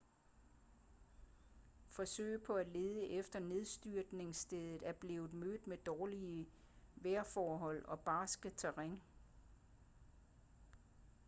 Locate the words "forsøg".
1.89-2.43